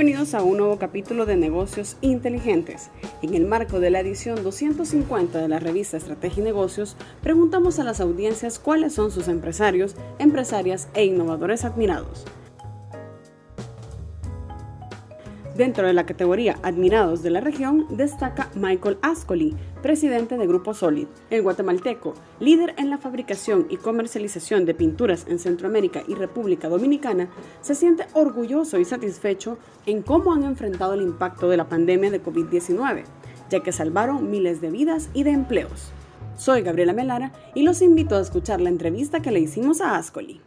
[0.00, 2.88] Bienvenidos a un nuevo capítulo de Negocios Inteligentes.
[3.20, 7.84] En el marco de la edición 250 de la revista Estrategia y Negocios, preguntamos a
[7.84, 12.24] las audiencias cuáles son sus empresarios, empresarias e innovadores admirados.
[15.60, 21.06] Dentro de la categoría Admirados de la región destaca Michael Ascoli, presidente de Grupo Solid,
[21.28, 27.28] el guatemalteco, líder en la fabricación y comercialización de pinturas en Centroamérica y República Dominicana,
[27.60, 32.22] se siente orgulloso y satisfecho en cómo han enfrentado el impacto de la pandemia de
[32.22, 33.02] COVID-19,
[33.50, 35.92] ya que salvaron miles de vidas y de empleos.
[36.38, 40.40] Soy Gabriela Melara y los invito a escuchar la entrevista que le hicimos a Ascoli.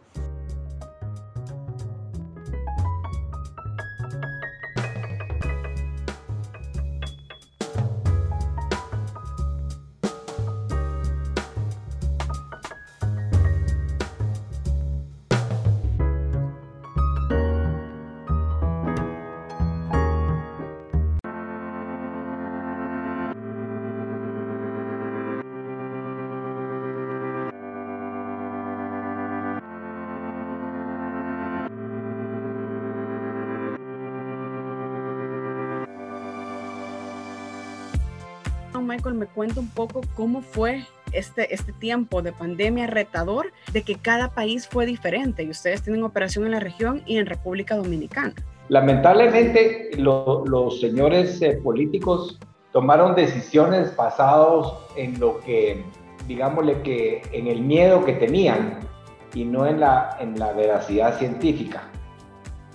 [38.94, 43.95] Michael me cuenta un poco cómo fue este, este tiempo de pandemia retador, de que
[43.95, 48.36] cada país fue diferente y ustedes tienen operación en la región y en República Dominicana.
[48.69, 52.39] Lamentablemente, los señores eh, políticos
[52.71, 55.83] tomaron decisiones basadas en lo que,
[56.27, 58.80] digámosle que en el miedo que tenían
[59.33, 61.89] y no en la, en la veracidad científica.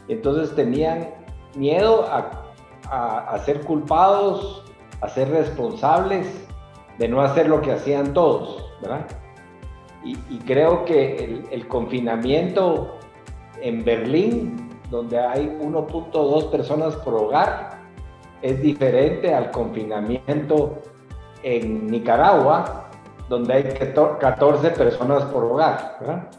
[0.09, 1.11] Entonces tenían
[1.57, 2.53] miedo a,
[2.91, 4.65] a, a ser culpados
[5.01, 6.27] a ser responsables
[6.99, 9.07] de no hacer lo que hacían todos, ¿verdad?
[10.05, 12.99] Y, creo que el, confinamiento
[13.61, 17.81] en Berlín, donde hay 1.2 personas por hogar,
[18.41, 20.79] es diferente al confinamiento
[21.43, 22.89] en Nicaragua,
[23.29, 26.31] donde hay 14 personas por hogar, ¿verdad?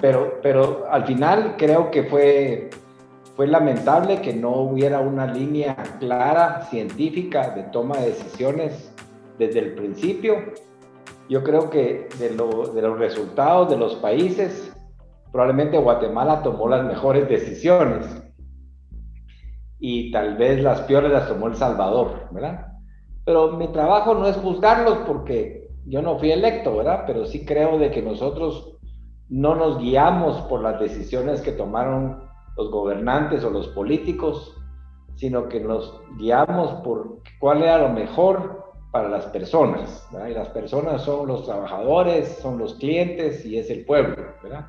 [0.00, 2.68] Pero, pero al final creo que fue
[3.36, 8.94] fue lamentable que no hubiera una línea clara, científica, de toma de decisiones
[9.38, 10.36] desde el principio.
[11.28, 14.72] Yo creo que de, los resultados de los países,
[15.32, 18.06] probablemente Guatemala tomó las mejores decisiones
[19.80, 22.68] y tal vez las peores las tomó El Salvador, ¿verdad?
[23.24, 27.02] Pero mi trabajo no es juzgarlos porque yo no fui electo, ¿verdad?
[27.06, 28.76] Pero sí creo de que nosotros
[29.28, 32.23] no nos guiamos por las decisiones que tomaron
[32.56, 34.56] los gobernantes o los políticos,
[35.16, 40.06] sino que nos guiamos por cuál era lo mejor para las personas.
[40.28, 44.16] Y las personas son los trabajadores, son los clientes y es el pueblo.
[44.42, 44.66] ¿verdad?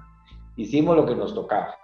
[0.55, 1.75] Hicimos lo que nos tocaba.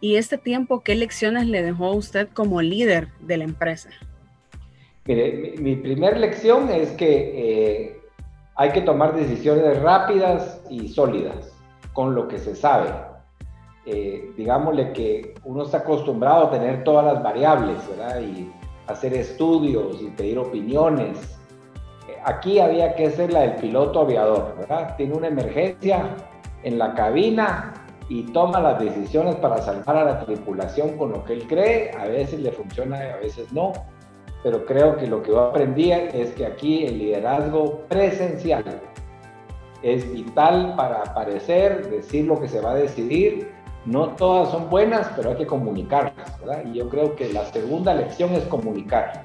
[0.00, 3.90] ¿Y este tiempo qué lecciones le dejó a usted como líder de la empresa?
[5.04, 8.00] Mire, mi, primera lección es que eh,
[8.56, 11.52] hay que tomar decisiones rápidas y sólidas
[11.92, 12.90] con lo que se sabe
[13.86, 18.20] eh, digámosle que uno está acostumbrado a tener todas las variables, ¿verdad?
[18.20, 18.50] Y
[18.86, 21.38] hacer estudios y pedir opiniones.
[22.08, 24.96] Eh, aquí había que ser la del piloto aviador, ¿verdad?
[24.96, 26.14] Tiene una emergencia
[26.62, 27.72] en la cabina
[28.10, 31.92] y toma las decisiones para salvar a la tripulación con lo que él cree.
[31.98, 33.72] A veces le funciona y a veces no.
[34.42, 38.64] Pero creo que lo que yo aprendí es que aquí el liderazgo presencial
[39.82, 43.49] es vital para aparecer, decir lo que se va a decidir
[43.86, 46.64] no todas son buenas, pero hay que comunicarlas, ¿verdad?
[46.66, 49.24] Y yo creo que la segunda lección es comunicar.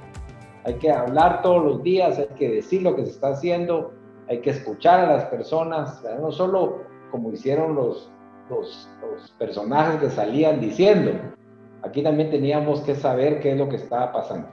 [0.63, 3.93] Hay que hablar todos los días, hay que decir lo que se está haciendo,
[4.27, 8.11] hay que escuchar a las personas, no solo como hicieron los,
[8.49, 8.89] los,
[9.37, 11.11] personajes que salían diciendo,
[11.83, 14.47] aquí también teníamos que saber qué es lo que estaba pasando.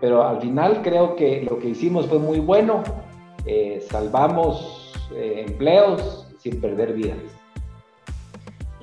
[0.00, 2.82] Pero al final creo que lo que hicimos fue muy bueno,
[3.46, 7.37] eh, salvamos eh, empleos sin perder vidas.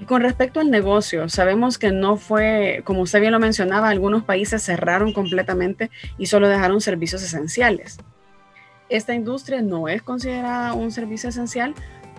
[0.08, 4.62] Con respecto al negocio, sabemos que no fue, como usted bien lo mencionaba, algunos países
[4.62, 7.98] cerraron completamente y solo dejaron servicios esenciales.
[8.90, 11.74] Esta industria no es considerada un servicio esencial,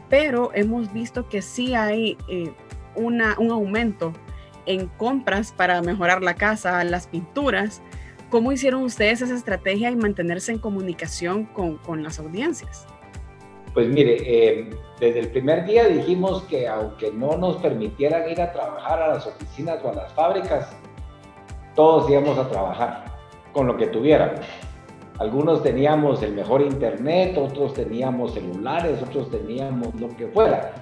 [0.08, 2.52] pero hemos visto que sí hay eh,
[2.94, 4.14] una, un aumento
[4.64, 7.82] en compras para mejorar la casa, las pinturas.
[8.30, 12.86] ¿Cómo hicieron ustedes esa estrategia y mantenerse en comunicación con, con las audiencias?
[13.76, 18.50] Pues mire, eh, desde el primer día dijimos que aunque no nos permitieran ir a
[18.50, 20.74] trabajar a las oficinas o a las fábricas,
[21.74, 23.04] todos íbamos a trabajar
[23.52, 24.40] con lo que tuviéramos.
[25.18, 30.72] Algunos teníamos el mejor internet, otros teníamos celulares, otros teníamos lo que fuera.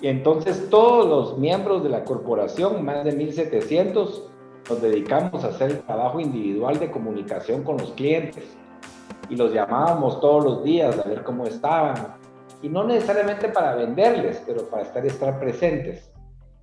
[0.00, 4.22] Y entonces todos los miembros de la corporación, más de 1.700,
[4.70, 8.56] nos dedicamos a hacer el trabajo individual de comunicación con los clientes.
[9.28, 12.16] Y los llamábamos todos los días a ver cómo estaban.
[12.62, 16.12] Y no necesariamente para venderles, pero para estar, estar presentes.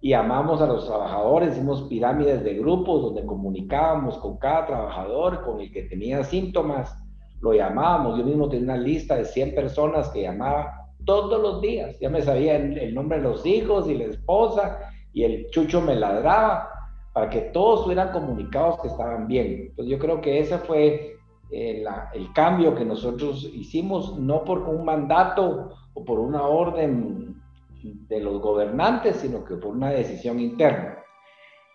[0.01, 5.61] Y llamamos a los trabajadores, hicimos pirámides de grupos donde comunicábamos con cada trabajador, con
[5.61, 6.95] el que tenía síntomas,
[7.41, 8.17] lo llamábamos.
[8.17, 11.97] Yo mismo tenía una lista de 100 personas que llamaba todos los días.
[11.99, 14.79] Ya me sabía el, nombre de los hijos y la esposa
[15.13, 16.69] y el chucho me ladraba
[17.13, 19.67] para que todos estuvieran comunicados que estaban bien.
[19.69, 21.15] Entonces yo creo que ese fue
[21.57, 27.41] eh, el cambio que nosotros hicimos, no por un mandato o por una orden
[27.81, 30.97] de los gobernantes, sino que por una decisión interna.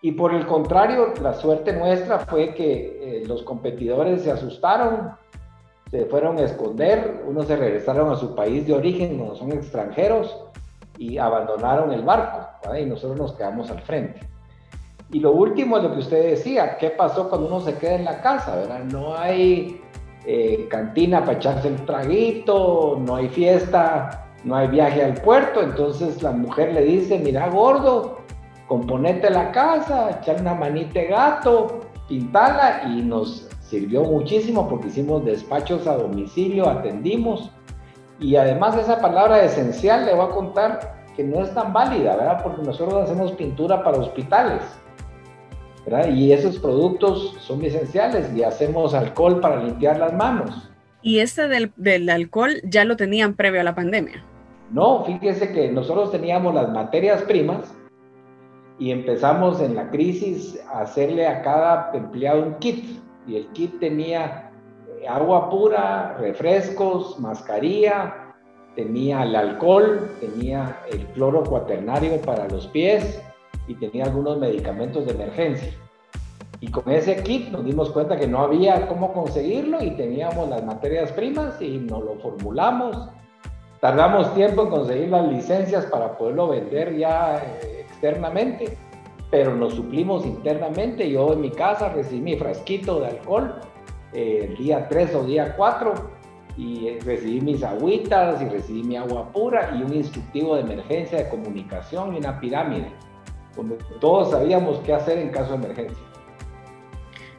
[0.03, 5.15] Y por el contrario, la suerte nuestra fue que eh, los competidores se asustaron,
[5.89, 10.45] se fueron a esconder, unos se regresaron a su país de origen, no son extranjeros,
[10.99, 12.47] y abandonaron el barco,
[12.79, 14.21] y nosotros nos quedamos al frente.
[15.13, 18.05] Y lo último es lo que usted decía, ¿qué pasó cuando uno se queda en
[18.05, 18.55] la casa?
[18.55, 18.79] ¿verdad?
[18.85, 19.81] No hay
[20.25, 26.21] eh, cantina para echarse el traguito, no hay fiesta, no hay viaje al puerto, entonces
[26.23, 28.19] la mujer le dice, mira gordo,
[28.67, 35.25] componete la casa, echar una manita de gato, pintala y nos sirvió muchísimo porque hicimos
[35.25, 37.51] despachos a domicilio, atendimos
[38.19, 42.43] y además esa palabra esencial le voy a contar que no es tan válida, ¿verdad?
[42.43, 44.61] Porque nosotros hacemos pintura para hospitales,
[45.85, 46.09] ¿verdad?
[46.09, 50.69] Y esos productos son esenciales y hacemos alcohol para limpiar las manos.
[51.01, 54.23] ¿Y este del, del alcohol ya lo tenían previo a la pandemia?
[54.71, 57.73] No, fíjese que nosotros teníamos las materias primas
[58.79, 63.79] y empezamos en la crisis a hacerle a cada empleado un kit y el kit
[63.79, 64.51] tenía
[65.01, 68.33] eh, agua pura, refrescos, mascarilla,
[68.75, 73.21] tenía el alcohol, tenía el cloro cuaternario para los pies
[73.71, 75.73] y tenía algunos medicamentos de emergencia.
[76.59, 80.63] Y con ese kit nos dimos cuenta que no había cómo conseguirlo y teníamos las
[80.63, 83.09] materias primas y nos lo formulamos.
[83.79, 88.77] Tardamos tiempo en conseguir las licencias para poderlo vender ya eh, externamente
[89.31, 91.09] pero nos suplimos internamente.
[91.09, 93.55] Yo en mi casa recibí mi frasquito de alcohol
[94.13, 95.93] eh, el día 3 o día 4
[96.57, 101.19] y eh, recibí mis agüitas y recibí mi agua pura y un instructivo de emergencia
[101.19, 102.91] de comunicación y una pirámide,
[103.55, 105.97] donde todos sabíamos qué hacer en caso de emergencia.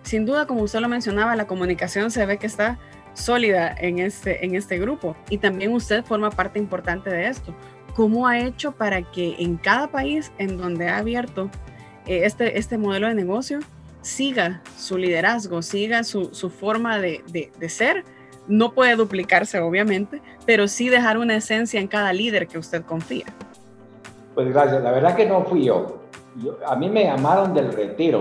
[0.03, 2.79] Sin duda, como usted lo mencionaba, la comunicación se ve que está
[3.15, 7.55] sólida en este, en este grupo y también usted forma parte importante de esto.
[7.95, 11.51] ¿Cómo ha hecho para que en cada país en donde ha abierto
[12.07, 13.61] eh, este, este modelo de negocio
[14.01, 18.05] siga su liderazgo, siga su, su forma de, de, ser.
[18.49, 23.27] No puede duplicarse, obviamente, pero sí dejar una esencia en cada líder que usted confía.
[24.35, 24.83] Pues gracias.
[24.83, 26.02] La verdad que no fui yo.
[26.67, 28.21] A mí me llamaron del retiro.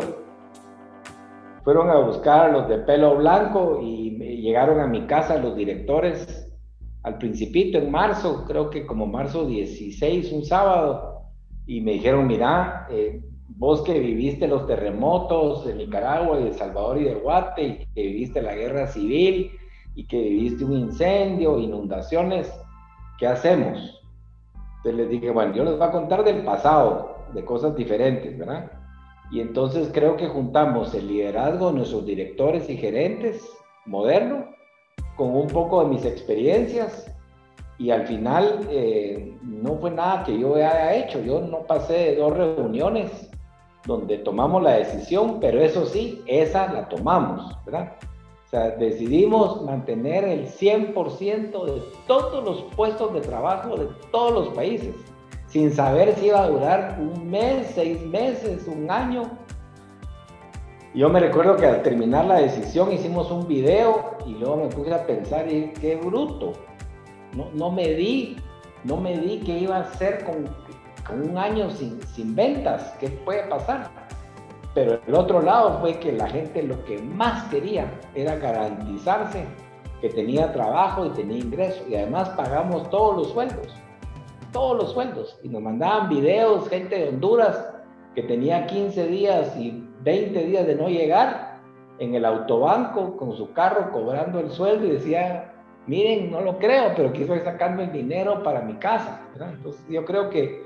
[1.63, 4.12] Fueron a buscar a los de pelo blanco y
[4.42, 6.52] llegaron a mi casa los directores
[7.04, 11.24] al principito, en marzo, creo que como marzo 16, un sábado,
[11.66, 17.02] y me dijeron, mira, eh, vos que viviste los terremotos de Nicaragua y de Salvador
[17.02, 19.52] y de Guate, y que viviste la guerra civil,
[19.96, 22.53] y que viviste un incendio, inundaciones,
[23.18, 24.00] ¿qué hacemos?
[24.77, 28.72] Entonces les dije, bueno, yo les voy a contar del pasado, de cosas diferentes, ¿verdad?
[29.32, 33.48] Y entonces creo que juntamos el liderazgo de nuestros directores y gerentes
[33.86, 34.46] moderno
[35.16, 37.12] con un poco de mis experiencias
[37.78, 41.20] y al final eh, no fue nada que yo haya hecho.
[41.24, 43.32] Yo no pasé de dos reuniones
[43.88, 47.94] donde tomamos la decisión, pero eso sí, esa la tomamos, ¿verdad?
[48.46, 54.50] O sea, decidimos mantener el 100% de todos los puestos de trabajo de todos los
[54.50, 54.94] países,
[55.51, 59.29] sin saber si iba a durar un mes, seis meses, un año.
[60.93, 64.93] Yo me recuerdo que al terminar la decisión hicimos un video y luego me puse
[64.93, 66.53] a pensar, y qué bruto,
[67.36, 68.38] no, no me di,
[68.84, 70.50] no me di qué iba a hacer con
[71.22, 73.89] un año sin, sin ventas, ¿qué puede pasar?
[74.74, 79.46] Pero el otro lado fue que la gente lo que más quería era garantizarse
[80.00, 83.67] que tenía trabajo y tenía ingreso y además pagamos todos los sueldos,
[84.51, 87.72] todos los sueldos y nos mandaban videos, gente de Honduras
[88.15, 91.60] que tenía 15 días y 20 días de no llegar
[92.00, 95.53] en el autobanco con su carro cobrando el sueldo y decía,
[95.88, 99.22] miren, no lo creo, pero estoy sacando el dinero para mi casa.
[99.39, 100.65] Entonces yo creo que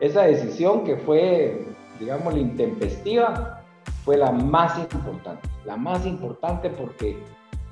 [0.00, 1.66] esa decisión que fue,
[1.98, 3.62] digamos, intempestiva,
[4.04, 5.48] fue la más importante.
[5.66, 7.18] La más importante porque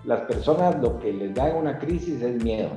[0.05, 2.71] las personas lo que les da en una crisis es miedo.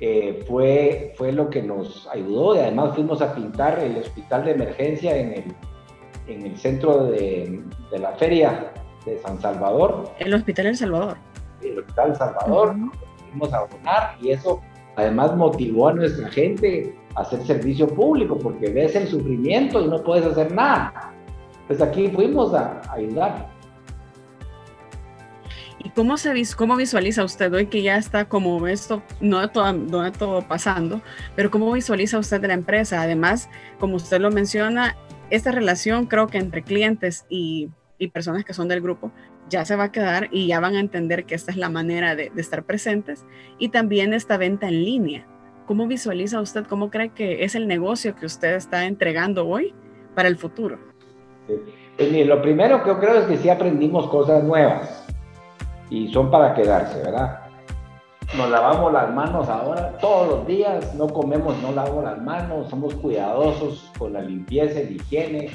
[0.00, 4.50] eh, fue, fue lo que nos ayudó y además fuimos a pintar el hospital de
[4.50, 5.44] emergencia en el,
[6.26, 8.72] en el centro de, de la feria
[9.04, 10.10] de San Salvador.
[10.18, 11.18] El hospital El Salvador.
[11.62, 12.74] El hospital Salvador,
[13.30, 14.60] fuimos a abonar y eso
[14.96, 20.02] además motivó a nuestra gente a hacer servicio público porque ves el sufrimiento y no
[20.02, 21.12] puedes hacer nada.
[21.66, 23.48] Pues aquí fuimos a, ayudar.
[25.82, 30.10] ¿Y cómo, se, cómo visualiza usted hoy que ya está como esto, no todo, no
[30.12, 31.00] todo pasando,
[31.34, 33.02] pero cómo visualiza usted de la empresa?
[33.02, 34.96] Además, como usted lo menciona,
[35.30, 37.68] esta relación creo que entre clientes y,
[37.98, 39.12] y, personas que son del grupo
[39.48, 42.16] ya se va a quedar y ya van a entender que esta es la manera
[42.16, 43.24] de, de estar presentes
[43.58, 45.26] y también esta venta en línea.
[45.66, 49.74] ¿Cómo visualiza usted, cómo cree que es el negocio que usted está entregando hoy
[50.14, 50.95] para el futuro?
[51.46, 55.06] Pues lo primero que yo creo es que sí aprendimos cosas nuevas
[55.90, 57.40] y son para quedarse, ¿verdad?
[58.36, 62.94] Nos lavamos las manos ahora todos los días, no comemos, no lavamos las manos, somos
[62.94, 65.50] cuidadosos con la limpieza y la higiene,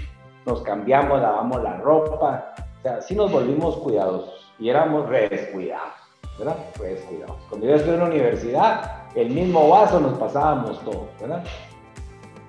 [0.46, 5.94] nos cambiamos, lavamos la ropa, o sea, sí nos volvimos cuidadosos y éramos descuidados,
[6.40, 6.56] ¿verdad?
[6.80, 7.36] Descuidados.
[7.50, 11.44] Cuando yo estuve en la universidad, el mismo vaso nos pasábamos todos, ¿verdad?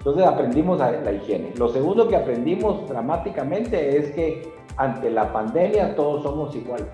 [0.05, 1.53] Entonces aprendimos la higiene.
[1.57, 6.89] Lo segundo que aprendimos dramáticamente es que ante la pandemia todos somos iguales,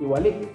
[0.00, 0.50] igualitos.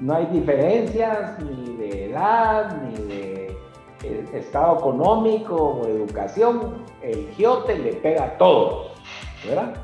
[0.00, 3.56] No hay diferencias ni de edad, ni de
[4.02, 6.84] eh, estado económico o educación.
[7.00, 8.92] El giote le pega a todos,
[9.46, 9.74] ¿verdad?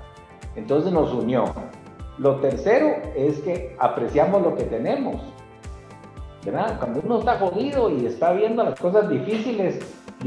[0.57, 1.45] Entonces nos unió.
[2.19, 5.21] Lo tercero es que apreciamos lo que tenemos,
[6.45, 6.77] ¿verdad?
[6.81, 9.79] Cuando uno está jodido y está viendo las cosas difíciles,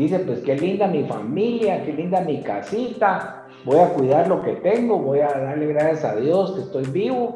[0.01, 4.53] dice, pues qué linda mi familia, qué linda mi casita, voy a cuidar lo que
[4.53, 7.35] tengo, voy a darle gracias a Dios que estoy vivo.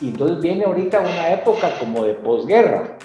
[0.00, 2.98] Y entonces viene ahorita una época como de posguerra.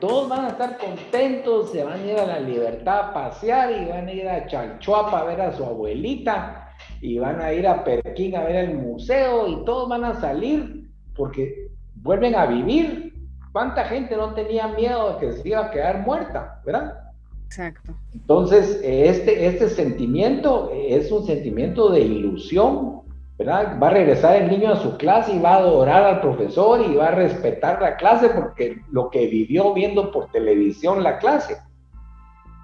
[0.00, 3.84] Todos van a estar contentos, se van a ir a la libertad a pasear y
[3.84, 6.70] van a ir a Chalchuapa a ver a su abuelita
[7.02, 10.90] y van a ir a Perquín a ver el museo y todos van a salir
[11.14, 13.12] porque vuelven a vivir.
[13.52, 17.09] ¿Cuánta gente no tenía miedo de que se iba a quedar muerta, verdad?
[17.50, 17.96] Exacto.
[18.14, 23.02] Entonces, este, este sentimiento es un sentimiento de ilusión,
[23.36, 23.76] ¿verdad?
[23.82, 26.94] Va a regresar el niño a su clase y va a adorar al profesor y
[26.94, 31.56] va a respetar la clase porque lo que vivió viendo por televisión la clase.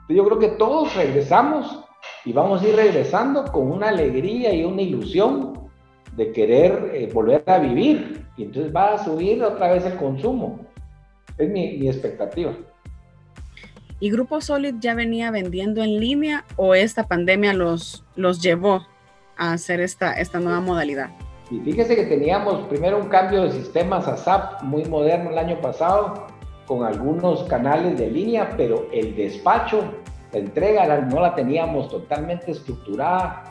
[0.08, 1.82] Yo creo que todos regresamos
[2.24, 5.68] y vamos a ir regresando con una alegría y una ilusión
[6.14, 8.24] de querer eh, volver a vivir.
[8.36, 10.60] Y entonces va a subir otra vez el consumo.
[11.38, 12.52] Es mi, mi expectativa.
[13.98, 18.86] ¿Y Grupo Solid ya venía vendiendo en línea o esta pandemia los, los llevó
[19.38, 21.10] a hacer esta, esta nueva modalidad?
[21.50, 25.60] Y fíjese que teníamos primero un cambio de sistemas a SAP muy moderno el año
[25.60, 26.26] pasado,
[26.66, 29.82] con algunos canales de línea, pero el despacho,
[30.32, 33.44] la entrega no la teníamos totalmente estructurada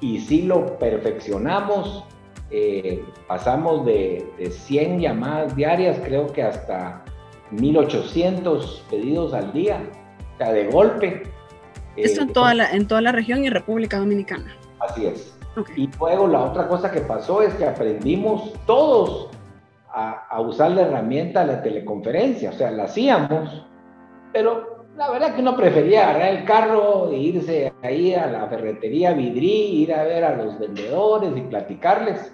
[0.00, 2.04] y sí lo perfeccionamos.
[2.52, 7.04] Eh, pasamos de, de 100 llamadas diarias, creo que hasta
[7.50, 9.82] 1800 pedidos al día,
[10.34, 11.22] o sea, de golpe.
[11.96, 14.56] Esto en, eh, toda la, en toda la región y República Dominicana.
[14.80, 15.36] Así es.
[15.76, 19.30] Y luego la otra cosa que pasó es que aprendimos todos
[19.92, 23.66] a, usar la herramienta de la teleconferencia, o sea, la hacíamos,
[24.32, 29.12] pero la verdad que uno prefería agarrar el carro e irse ahí a la ferretería
[29.12, 32.32] Vidrí, ir a ver a los vendedores y platicarles.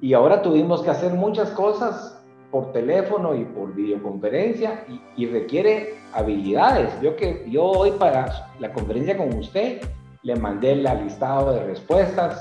[0.00, 2.21] Y ahora tuvimos que hacer muchas cosas
[2.52, 4.84] por teléfono y por videoconferencia
[5.16, 6.92] y, requiere habilidades.
[7.00, 9.80] Yo que yo hoy para la conferencia con usted
[10.22, 12.40] le mandé el listado de respuestas,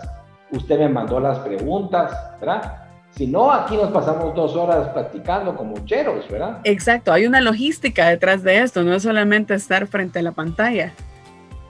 [0.51, 2.89] usted me mandó las preguntas, ¿verdad?
[3.11, 6.59] Si no, aquí nos pasamos dos horas practicando como cheros, ¿verdad?
[6.65, 10.93] Exacto, hay una logística detrás de esto, no es solamente estar frente a la pantalla.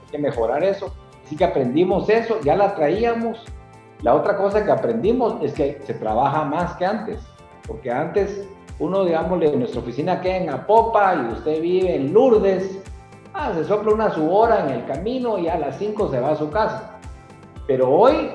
[0.02, 0.92] Hay que mejorar eso.
[1.24, 3.44] Así que aprendimos eso, ya la traíamos.
[4.02, 7.20] La otra cosa que aprendimos es que se trabaja más que antes,
[7.66, 12.78] porque antes uno, digamos, en nuestra oficina queda en Apopa y usted vive en Lourdes,
[13.34, 16.30] ah, se sopla una su hora en el camino y a las 5 se va
[16.30, 16.98] a su casa.
[17.66, 18.30] Pero hoy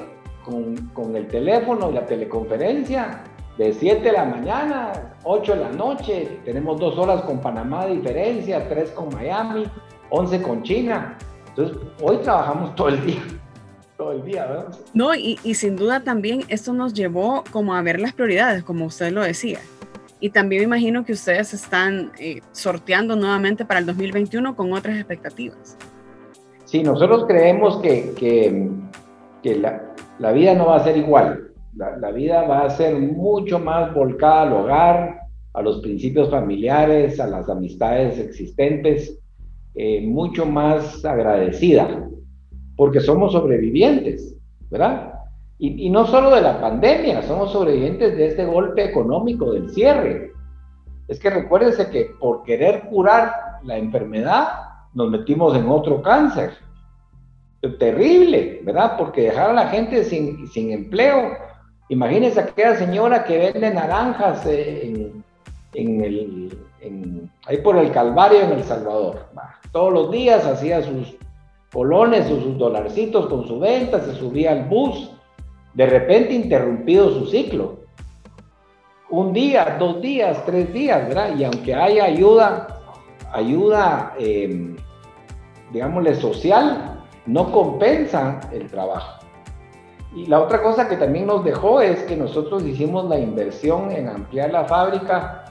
[0.93, 3.24] con, el teléfono y la teleconferencia,
[3.57, 7.96] de 7 de la mañana, 8 de la noche, tenemos dos horas con Panamá de
[7.96, 9.65] diferencia, tres con Miami,
[10.12, 11.17] 11 con China.
[11.50, 13.22] Entonces, hoy trabajamos todo el día.
[13.98, 14.68] Todo el día, ¿verdad?
[14.94, 18.86] No, y, y sin duda también esto nos llevó como a ver las prioridades, como
[18.86, 19.60] usted lo decía.
[20.20, 24.98] Y también me imagino que ustedes están eh, sorteando nuevamente para el 2021 con otras
[24.98, 25.77] expectativas.
[26.66, 28.70] Sí, nosotros creemos que, que,
[29.44, 31.51] que la, la vida no va a ser igual.
[31.75, 35.20] La, vida va a ser mucho más volcada al hogar,
[35.54, 39.20] a los principios familiares, a las amistades existentes,
[39.75, 42.10] eh, mucho más agradecida,
[42.77, 44.38] porque somos sobrevivientes,
[44.69, 45.13] ¿verdad?
[45.60, 50.31] Y, y, no solo de la pandemia, somos sobrevivientes de este golpe económico del cierre.
[51.10, 54.48] Es que recuérdense que por querer curar la enfermedad,
[54.94, 56.51] nos metimos en otro cáncer
[57.79, 58.98] terrible, ¿verdad?
[58.98, 61.31] Porque dejar a la gente sin, sin empleo.
[61.90, 65.24] Imagínense aquella señora que vende naranjas en,
[65.74, 69.27] en el, ahí por el Calvario en El Salvador.
[69.72, 71.16] Todos los días hacía sus
[71.72, 75.12] colones o sus dolarcitos con su venta, se subía al bus.
[75.74, 77.80] De repente interrumpido su ciclo.
[79.10, 81.38] Un día, dos días, tres días, ¿verdad?
[81.38, 82.68] Y aunque haya ayuda,
[83.32, 84.75] ayuda, eh,
[85.72, 89.20] digámosle, social, no compensan el trabajo.
[90.16, 94.10] Y la otra cosa que también nos dejó es que nosotros hicimos la inversión en
[94.10, 95.46] ampliar la fábrica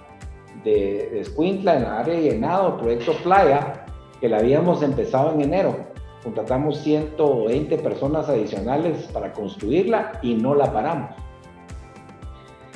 [0.64, 3.84] de, de Escuintla en la área de llenado, proyecto Playa,
[4.20, 5.95] que la habíamos empezado en enero.
[6.26, 11.10] Contratamos 120 personas adicionales para construirla y no la paramos.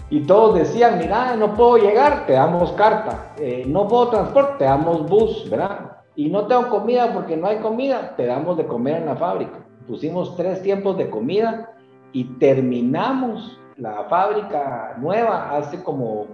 [0.08, 3.34] Y todos decían, mira, no puedo llegar, te damos carta.
[3.38, 6.00] Eh, no puedo transporte, te damos bus, ¿verdad?
[6.20, 9.60] y no tengo comida porque no hay comida, te damos de comer en la fábrica.
[9.86, 11.72] Pusimos tres tiempos de comida
[12.12, 16.26] y terminamos la fábrica nueva hace como,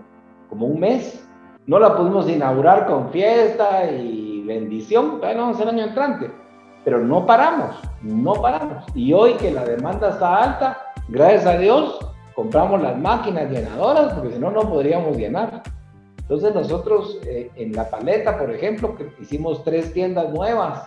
[0.49, 1.25] como un mes.
[1.67, 6.33] No la pudimos inaugurar con fiesta y bendición, todavía no vamos el año entrante,
[6.87, 8.85] pero no paramos, no paramos.
[8.95, 11.99] Y hoy que la demanda está alta, gracias a Dios,
[12.33, 15.65] compramos las máquinas llenadoras porque si no, no podríamos llenar.
[16.17, 20.85] Entonces nosotros eh, en La Paleta, por ejemplo, hicimos tres tiendas nuevas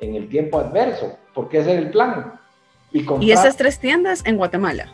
[0.00, 2.38] en el tiempo adverso, porque ese era el plan.
[2.92, 4.84] Y, ¿Y esas tres tiendas en Guatemala.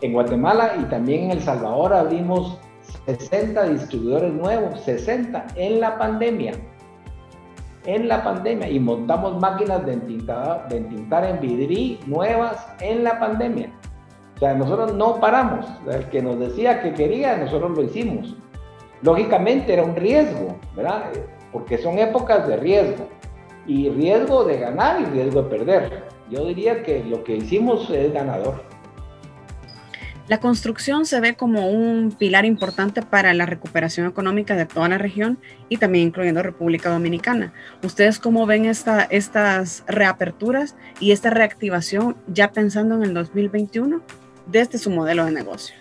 [0.00, 2.56] En Guatemala y también en El Salvador abrimos
[3.04, 6.54] 60 distribuidores nuevos, 60 en la pandemia.
[7.84, 8.68] En la pandemia.
[8.68, 13.70] Y montamos máquinas de entintar, de entintar en vidrí nuevas en la pandemia.
[14.36, 15.66] O sea, nosotros no paramos.
[15.90, 18.36] El que nos decía que quería, nosotros lo hicimos.
[19.02, 21.04] Lógicamente era un riesgo, ¿verdad?
[21.52, 23.08] Porque son épocas de riesgo.
[23.66, 26.04] Y riesgo de ganar y riesgo de perder.
[26.30, 28.69] Yo diría que lo que hicimos es ganador.
[30.30, 34.96] La construcción se ve como un pilar importante para la recuperación económica de toda la
[34.96, 37.52] región y también incluyendo República Dominicana.
[37.82, 44.02] ¿Ustedes cómo ven esta, estas reaperturas y esta reactivación ya pensando en el 2021
[44.46, 45.74] desde su modelo de negocio?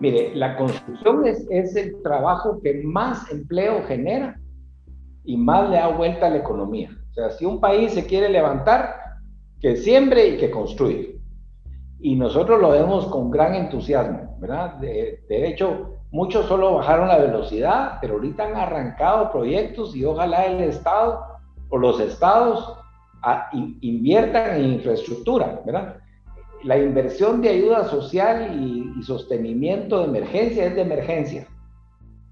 [0.00, 4.40] Mire, la construcción es, el trabajo que más empleo genera
[5.22, 6.96] y más le da vuelta a la economía.
[7.10, 8.96] O sea, si un país se quiere levantar,
[9.60, 11.15] que siembre y que construya.
[12.00, 14.74] Y nosotros lo vemos con gran entusiasmo, ¿verdad?
[14.74, 20.46] De, de hecho, muchos solo bajaron la velocidad, pero ahorita han arrancado proyectos y ojalá
[20.46, 21.24] el Estado
[21.68, 22.78] o los estados
[23.22, 25.96] a, inviertan en infraestructura, ¿verdad?
[26.66, 31.46] la inversión de ayuda social y, sostenimiento de emergencia es de emergencia.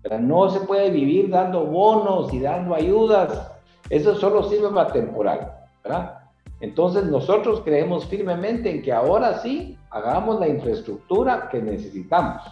[0.03, 3.53] Pero no se puede vivir dando bonos y dando ayudas.
[3.91, 5.53] Eso solo sirve para temporal.
[5.85, 6.19] ¿verdad?
[6.61, 12.43] Entonces nosotros creemos firmemente en que ahora sí hagamos la infraestructura que necesitamos.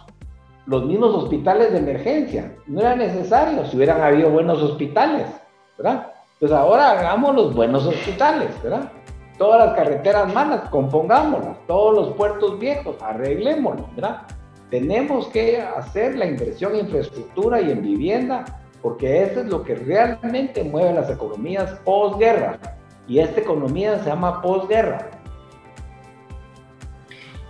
[0.65, 2.55] los mismos hospitales de emergencia.
[2.67, 5.27] No era necesario si hubieran habido buenos hospitales,
[5.77, 6.13] ¿verdad?
[6.33, 8.89] Entonces ahora hagamos los buenos hospitales, ¿verdad?
[9.37, 11.57] Todas las carreteras malas, compongámoslas.
[11.67, 14.21] Todos los puertos viejos, arreglémoslos, ¿verdad?
[14.69, 18.45] Tenemos que hacer la inversión en infraestructura y en vivienda,
[18.81, 22.57] porque eso es lo que realmente mueve las economías posguerra.
[23.07, 25.11] Y esta economía se llama posguerra.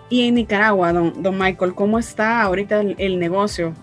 [0.10, 3.74] Y en Nicaragua, don, don Michael, ¿cómo está ahorita el, negocio?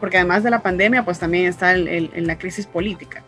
[0.00, 3.22] Porque además de la pandemia, pues también está en la crisis política.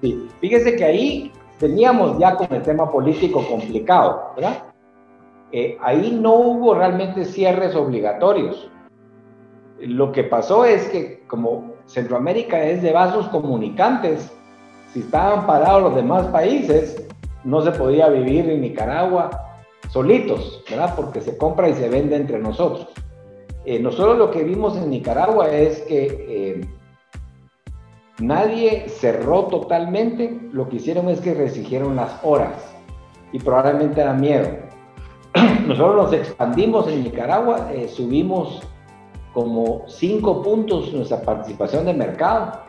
[0.00, 4.62] Sí, fíjese que ahí teníamos ya con el tema político complicado, ¿verdad?
[5.50, 8.70] Eh, ahí no hubo realmente cierres obligatorios.
[9.80, 14.32] Lo que pasó es que como Centroamérica es de vasos comunicantes,
[14.92, 17.06] si estaban parados los demás países,
[17.48, 19.30] no se podía vivir en Nicaragua
[19.90, 20.94] solitos, ¿verdad?
[20.94, 22.88] Porque se compra y se vende entre nosotros.
[23.64, 26.68] Eh, nosotros lo que vimos en Nicaragua es que eh,
[28.20, 32.74] Nadie cerró totalmente, lo que hicieron es que restringieron las horas
[33.30, 34.48] y probablemente era miedo.
[35.68, 38.60] Nosotros nos expandimos en Nicaragua, eh, subimos
[39.32, 42.60] como cinco puntos nuestra participación de mercado.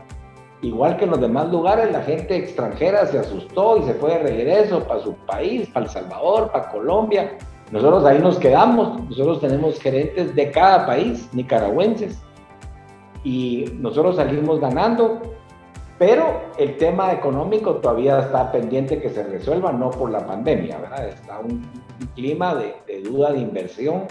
[0.62, 4.24] Igual que en los demás lugares, la gente extranjera se asustó y se fue de
[4.24, 7.38] regreso para su país, para El Salvador, para Colombia.
[7.72, 12.19] Nosotros ahí nos quedamos, nosotros tenemos gerentes de cada país, nicaragüenses,
[13.24, 15.22] y nosotros salimos ganando
[16.00, 21.10] pero el tema económico todavía está pendiente que se resuelva, no por la pandemia, ¿verdad?
[21.10, 21.62] Está un,
[22.15, 24.06] clima de, duda de inversión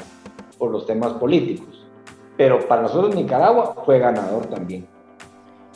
[0.58, 1.88] por los temas políticos.
[2.36, 4.86] Pero para nosotros Nicaragua fue ganador también.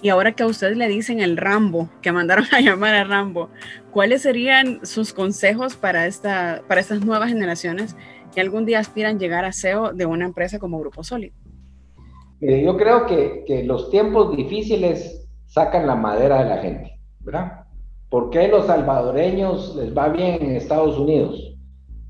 [0.03, 3.49] Y ahora que a ustedes le dicen el Rambo, que mandaron a llamar a Rambo,
[3.93, 7.97] ¿cuáles serían sus consejos para, esta, para estas nuevas generaciones
[8.35, 11.35] que algún día aspiran llegar a CEO de una empresa como Grupo Sólido?
[12.41, 17.67] yo creo que, que los tiempos difíciles sacan la madera de la gente, ¿verdad?
[18.11, 21.57] ¿Por qué los salvadoreños les va bien en Estados Unidos?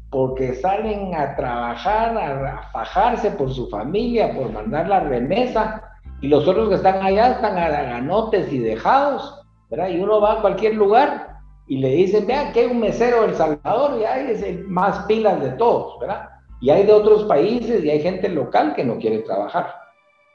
[0.09, 5.92] Porque salen a trabajar, a fajarse por su familia, por mandar la remesa,
[6.23, 9.89] y los otros que están allá están a ganotes y dejados, ¿verdad?
[9.89, 13.35] Y uno va a cualquier lugar y le dicen, vea que hay un mesero del
[13.35, 16.29] Salvador y hay es el más pilas de todos, ¿verdad?
[16.61, 19.75] Y hay de otros países y hay gente local que no quiere trabajar.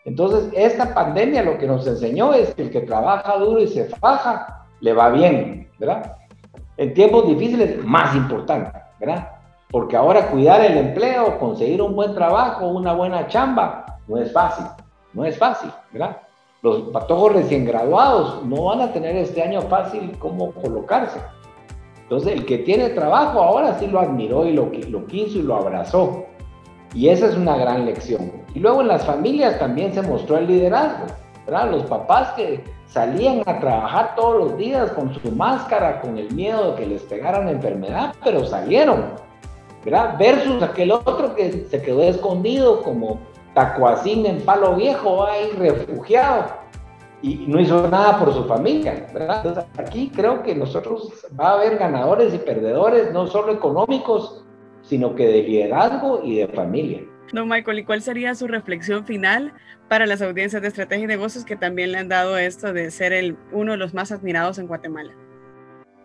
[0.04, 3.86] Entonces, esta pandemia lo que nos enseñó es que el que trabaja duro y se
[3.86, 6.18] faja, le va bien, ¿verdad?
[6.76, 9.30] En tiempos difíciles, más importante, ¿verdad?
[9.72, 14.66] Porque ahora cuidar el empleo, conseguir un buen trabajo, una buena chamba, no es fácil,
[15.18, 16.18] no es fácil, ¿verdad?
[16.62, 21.20] Los patojos recién graduados no van a tener este año fácil cómo colocarse.
[22.04, 24.70] Entonces, el que tiene trabajo ahora sí lo admiró y lo,
[25.08, 26.26] quiso y lo abrazó.
[26.94, 28.32] Y esa es una gran lección.
[28.54, 31.08] Y luego en las familias también se mostró el liderazgo,
[31.48, 31.72] ¿verdad?
[31.72, 36.72] Los papás que salían a trabajar todos los días con su máscara, con el miedo
[36.72, 39.14] de que les pegaran enfermedad, pero salieron,
[39.84, 40.16] ¿verdad?
[40.20, 43.20] Versus aquel otro que se quedó escondido como
[43.58, 46.46] tacuacín en palo viejo, ahí refugiado,
[47.24, 49.42] y no hizo nada por su familia, ¿verdad?
[49.44, 54.46] Entonces aquí creo que nosotros va a haber ganadores y perdedores, no solo económicos,
[54.84, 57.02] sino que de liderazgo y de familia.
[57.34, 59.52] Don Michael, ¿y cuál sería su reflexión final
[59.90, 63.12] para las audiencias de estrategia y negocios que también le han dado esto de ser
[63.12, 65.14] el, uno de los más admirados en Guatemala?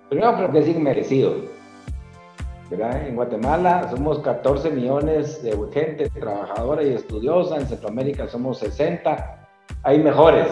[0.08, 1.61] Primero creo que es inmerecido.
[2.72, 9.46] En Guatemala somos 14 millones de gente trabajadora y estudiosa, en Centroamérica somos 60,
[9.82, 10.48] hay mejores.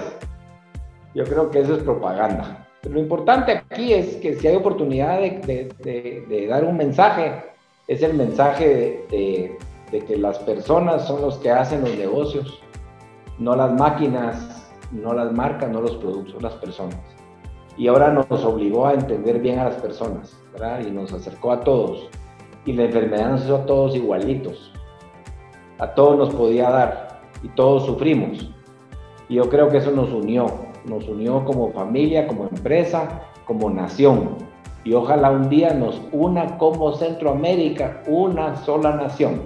[1.14, 2.68] Yo creo que eso es propaganda.
[2.83, 7.42] Lo importante aquí es que si hay oportunidad de, de, dar un mensaje,
[7.88, 9.56] es el mensaje de,
[9.90, 12.61] que las personas son los que hacen los negocios,
[13.38, 16.98] no las máquinas, no las marcas, no los productos, las personas.
[17.81, 20.81] Y ahora nos obligó a entender bien a las personas, ¿verdad?
[20.87, 22.11] Y nos acercó a todos.
[22.66, 24.71] Y la enfermedad nos hizo a todos igualitos.
[25.79, 28.51] A todos nos podía dar y todos sufrimos.
[29.31, 30.45] Y yo creo que eso nos unió,
[30.85, 34.37] nos unió como familia, como empresa, como nación
[34.85, 39.43] y ojalá un día nos una como Centroamérica, una sola nación.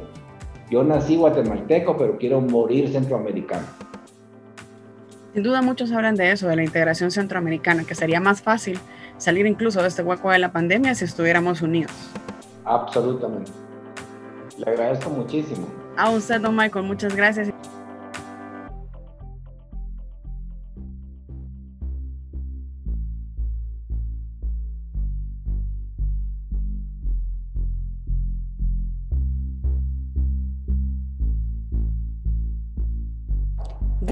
[0.71, 3.67] Yo nací guatemalteco, pero quiero morir centroamericano.
[5.35, 8.79] Sin duda muchos hablan de eso, de la integración centroamericana, que sería más fácil
[9.19, 11.91] salir incluso de este hueco de la pandemia si estuviéramos unidos.
[12.65, 13.51] Absolutamente.
[14.59, 15.67] Le agradezco muchísimo.
[15.97, 17.49] A usted, don Michael, muchas gracias.